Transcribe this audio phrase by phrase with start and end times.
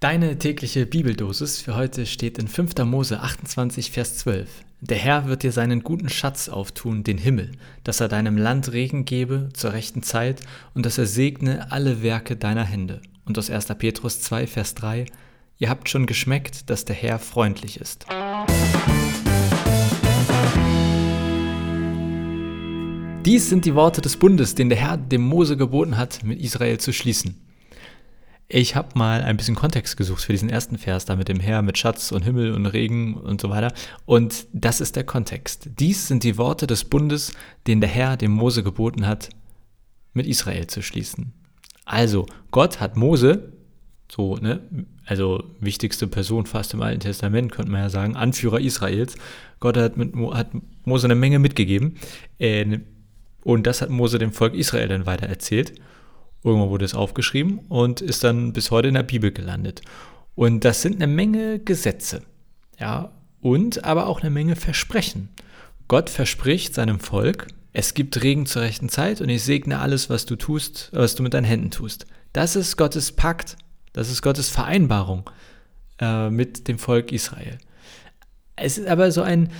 [0.00, 2.84] Deine tägliche Bibeldosis für heute steht in 5.
[2.84, 4.46] Mose 28, Vers 12.
[4.82, 9.06] Der Herr wird dir seinen guten Schatz auftun, den Himmel, dass er deinem Land Regen
[9.06, 10.42] gebe zur rechten Zeit
[10.74, 13.00] und dass er segne alle Werke deiner Hände.
[13.24, 13.68] Und aus 1.
[13.78, 15.06] Petrus 2, Vers 3.
[15.56, 18.04] Ihr habt schon geschmeckt, dass der Herr freundlich ist.
[23.24, 26.76] Dies sind die Worte des Bundes, den der Herr dem Mose geboten hat, mit Israel
[26.76, 27.45] zu schließen.
[28.48, 31.62] Ich habe mal ein bisschen Kontext gesucht für diesen ersten Vers, da mit dem Herr,
[31.62, 33.72] mit Schatz und Himmel und Regen und so weiter.
[34.04, 35.68] Und das ist der Kontext.
[35.80, 37.32] Dies sind die Worte des Bundes,
[37.66, 39.30] den der Herr dem Mose geboten hat,
[40.12, 41.32] mit Israel zu schließen.
[41.84, 43.52] Also, Gott hat Mose,
[44.10, 44.60] so, ne,
[45.04, 49.16] also wichtigste Person fast im Alten Testament, könnte man ja sagen, Anführer Israels.
[49.58, 50.50] Gott hat, mit, hat
[50.84, 51.96] Mose eine Menge mitgegeben.
[52.38, 52.78] Äh,
[53.42, 55.80] und das hat Mose dem Volk Israel dann weiter erzählt.
[56.46, 59.82] Irgendwann wurde es aufgeschrieben und ist dann bis heute in der Bibel gelandet.
[60.36, 62.22] Und das sind eine Menge Gesetze.
[62.78, 63.10] Ja,
[63.40, 65.28] und aber auch eine Menge Versprechen.
[65.88, 70.24] Gott verspricht seinem Volk, es gibt Regen zur rechten Zeit und ich segne alles, was
[70.24, 72.06] du tust, was du mit deinen Händen tust.
[72.32, 73.56] Das ist Gottes Pakt,
[73.92, 75.28] das ist Gottes Vereinbarung
[76.00, 77.58] äh, mit dem Volk Israel.
[78.54, 79.50] Es ist aber so ein,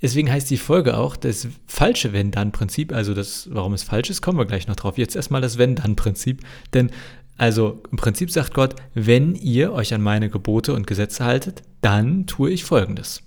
[0.00, 2.92] Deswegen heißt die Folge auch das falsche Wenn-Dann-Prinzip.
[2.92, 4.96] Also das, warum es falsch ist, kommen wir gleich noch drauf.
[4.96, 6.42] Jetzt erstmal das Wenn-Dann-Prinzip.
[6.72, 6.90] Denn
[7.36, 12.26] also im Prinzip sagt Gott, wenn ihr euch an meine Gebote und Gesetze haltet, dann
[12.26, 13.22] tue ich Folgendes.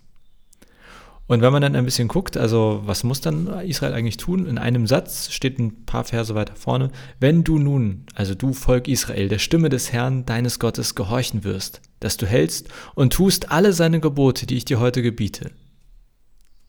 [1.28, 4.48] Und wenn man dann ein bisschen guckt, also was muss dann Israel eigentlich tun?
[4.48, 8.90] In einem Satz steht ein paar Verse weiter vorne, wenn du nun, also du Volk
[8.90, 13.72] Israel, der Stimme des Herrn deines Gottes gehorchen wirst, dass du hältst und tust alle
[13.72, 15.52] seine Gebote, die ich dir heute gebiete,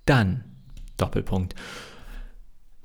[0.06, 0.44] dann,
[0.96, 1.54] Doppelpunkt.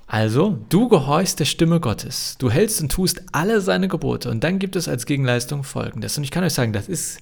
[0.10, 2.38] Also, du gehorchst der Stimme Gottes.
[2.40, 4.32] Du hältst und tust alle seine Gebote.
[4.32, 6.18] Und dann gibt es als Gegenleistung folgendes.
[6.18, 7.20] Und ich kann euch sagen, das ist,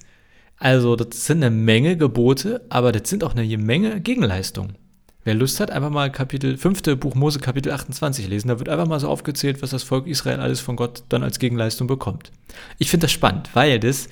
[0.58, 4.76] also, das sind eine Menge Gebote, aber das sind auch eine Menge Gegenleistungen.
[5.24, 6.82] Wer Lust hat, einfach mal Kapitel 5.
[7.00, 8.46] Buch Mose, Kapitel 28 lesen.
[8.46, 11.40] Da wird einfach mal so aufgezählt, was das Volk Israel alles von Gott dann als
[11.40, 12.30] Gegenleistung bekommt.
[12.78, 14.08] Ich finde das spannend, weil das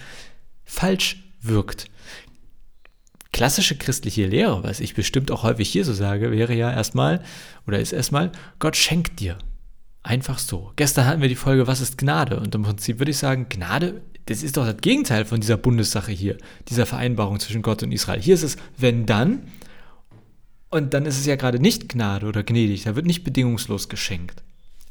[0.64, 1.86] falsch wirkt
[3.34, 7.20] klassische christliche Lehre, was ich bestimmt auch häufig hier so sage, wäre ja erstmal
[7.66, 8.30] oder ist erstmal,
[8.60, 9.36] Gott schenkt dir.
[10.04, 10.72] Einfach so.
[10.76, 12.38] Gestern hatten wir die Folge, was ist Gnade?
[12.38, 16.12] Und im Prinzip würde ich sagen, Gnade, das ist doch das Gegenteil von dieser Bundessache
[16.12, 18.22] hier, dieser Vereinbarung zwischen Gott und Israel.
[18.22, 19.42] Hier ist es, wenn dann,
[20.70, 24.44] und dann ist es ja gerade nicht Gnade oder gnädig, da wird nicht bedingungslos geschenkt.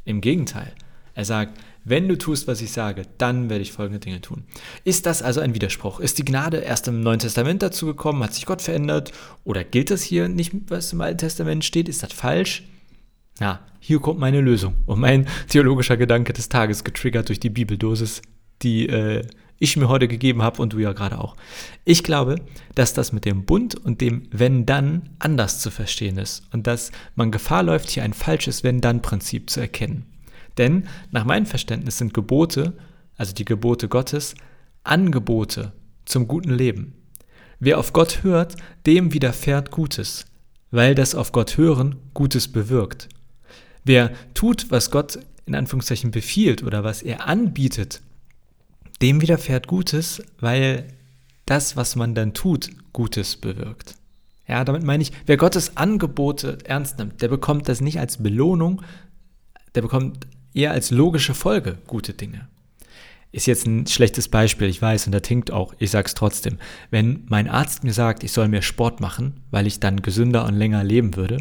[0.04, 0.74] Im Gegenteil.
[1.16, 4.46] Er sagt, wenn du tust, was ich sage, dann werde ich folgende Dinge tun.
[4.84, 6.00] Ist das also ein Widerspruch?
[6.00, 8.24] Ist die Gnade erst im Neuen Testament dazu gekommen?
[8.24, 9.12] Hat sich Gott verändert?
[9.44, 11.90] Oder gilt das hier nicht, was im Alten Testament steht?
[11.90, 12.64] Ist das falsch?
[13.40, 18.22] Ja, hier kommt meine Lösung und mein theologischer Gedanke des Tages, getriggert durch die Bibeldosis,
[18.62, 19.26] die äh,
[19.60, 21.36] ich mir heute gegeben habe und du ja gerade auch.
[21.84, 22.36] Ich glaube,
[22.76, 27.32] dass das mit dem Bund und dem Wenn-Dann anders zu verstehen ist und dass man
[27.32, 30.13] Gefahr läuft, hier ein falsches Wenn-Dann-Prinzip zu erkennen.
[30.58, 32.74] Denn nach meinem Verständnis sind Gebote,
[33.16, 34.36] also die Gebote Gottes,
[34.84, 35.72] Angebote
[36.06, 36.96] zum guten Leben.
[37.60, 38.56] Wer auf Gott hört,
[38.86, 40.26] dem widerfährt Gutes,
[40.72, 43.08] weil das auf Gott hören Gutes bewirkt.
[43.86, 48.02] Wer tut, was Gott in Anführungszeichen befiehlt oder was er anbietet,
[49.02, 50.88] dem widerfährt Gutes, weil
[51.46, 53.96] das, was man dann tut, Gutes bewirkt.
[54.48, 58.82] Ja, damit meine ich, wer Gottes Angebote ernst nimmt, der bekommt das nicht als Belohnung,
[59.76, 62.48] der bekommt eher als logische Folge gute Dinge.
[63.32, 66.60] Ist jetzt ein schlechtes Beispiel, ich weiß, und da tinkt auch, ich sag's trotzdem.
[66.92, 70.54] Wenn mein Arzt mir sagt, ich soll mehr Sport machen, weil ich dann gesünder und
[70.54, 71.38] länger leben würde,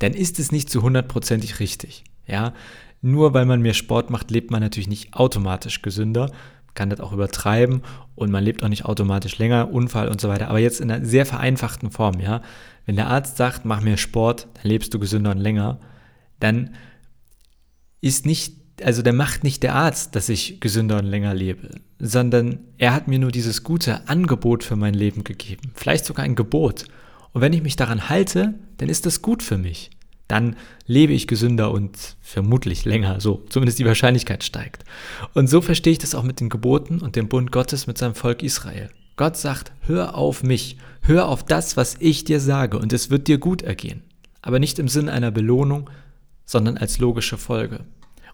[0.00, 2.04] dann ist es nicht zu hundertprozentig richtig.
[2.26, 2.52] Ja,
[3.00, 6.30] nur weil man mehr Sport macht, lebt man natürlich nicht automatisch gesünder,
[6.74, 7.82] kann das auch übertreiben
[8.14, 10.48] und man lebt auch nicht automatisch länger, Unfall und so weiter.
[10.48, 12.42] Aber jetzt in einer sehr vereinfachten Form, ja.
[12.86, 15.80] Wenn der Arzt sagt, mach mehr Sport, dann lebst du gesünder und länger,
[16.40, 16.74] dann
[18.04, 22.58] ist nicht, also der macht nicht der Arzt, dass ich gesünder und länger lebe, sondern
[22.76, 25.72] er hat mir nur dieses gute Angebot für mein Leben gegeben.
[25.74, 26.84] Vielleicht sogar ein Gebot.
[27.32, 29.90] Und wenn ich mich daran halte, dann ist das gut für mich.
[30.28, 30.56] Dann
[30.86, 34.84] lebe ich gesünder und vermutlich länger, so zumindest die Wahrscheinlichkeit steigt.
[35.32, 38.14] Und so verstehe ich das auch mit den Geboten und dem Bund Gottes mit seinem
[38.14, 38.90] Volk Israel.
[39.16, 43.28] Gott sagt, hör auf mich, hör auf das, was ich dir sage, und es wird
[43.28, 44.02] dir gut ergehen.
[44.42, 45.88] Aber nicht im Sinn einer Belohnung,
[46.44, 47.80] sondern als logische Folge.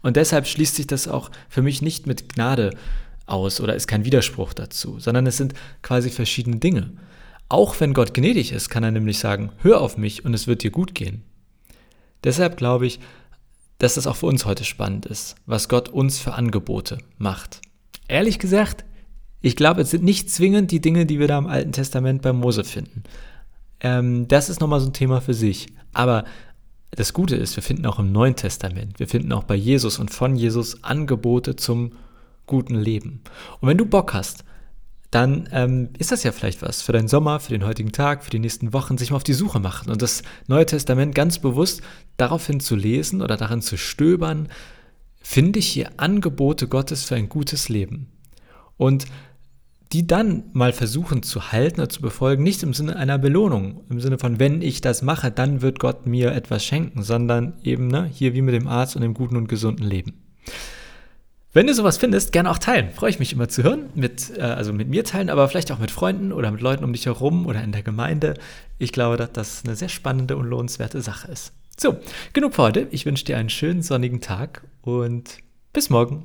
[0.02, 2.70] Und deshalb schließt sich das auch für mich nicht mit Gnade
[3.26, 6.92] aus oder ist kein Widerspruch dazu, sondern es sind quasi verschiedene Dinge.
[7.48, 10.62] Auch wenn Gott gnädig ist, kann er nämlich sagen, hör auf mich und es wird
[10.62, 11.22] dir gut gehen.
[12.24, 13.00] Deshalb glaube ich,
[13.78, 17.60] dass das auch für uns heute spannend ist, was Gott uns für Angebote macht.
[18.08, 18.84] Ehrlich gesagt,
[19.42, 22.32] Ich glaube, es sind nicht zwingend die Dinge, die wir da im Alten Testament bei
[22.32, 23.04] Mose finden.
[23.80, 25.68] Ähm, das ist nochmal so ein Thema für sich.
[25.92, 26.24] Aber
[26.90, 30.10] das Gute ist, wir finden auch im Neuen Testament, wir finden auch bei Jesus und
[30.10, 31.92] von Jesus Angebote zum
[32.46, 33.22] guten Leben.
[33.60, 34.44] Und wenn du Bock hast,
[35.10, 38.30] dann ähm, ist das ja vielleicht was für deinen Sommer, für den heutigen Tag, für
[38.30, 41.82] die nächsten Wochen, sich mal auf die Suche machen und das Neue Testament ganz bewusst
[42.16, 44.48] daraufhin zu lesen oder darin zu stöbern,
[45.20, 48.06] finde ich hier Angebote Gottes für ein gutes Leben.
[48.76, 49.06] Und
[49.92, 54.00] die dann mal versuchen zu halten oder zu befolgen, nicht im Sinne einer Belohnung, im
[54.00, 58.08] Sinne von, wenn ich das mache, dann wird Gott mir etwas schenken, sondern eben ne,
[58.12, 60.14] hier wie mit dem Arzt und dem guten und gesunden Leben.
[61.52, 62.90] Wenn du sowas findest, gerne auch teilen.
[62.90, 63.86] Freue ich mich immer zu hören.
[63.96, 66.92] Mit, äh, also mit mir teilen, aber vielleicht auch mit Freunden oder mit Leuten um
[66.92, 68.34] dich herum oder in der Gemeinde.
[68.78, 71.52] Ich glaube, dass das eine sehr spannende und lohnenswerte Sache ist.
[71.76, 71.98] So,
[72.32, 72.86] genug für heute.
[72.92, 75.38] Ich wünsche dir einen schönen sonnigen Tag und
[75.72, 76.24] bis morgen.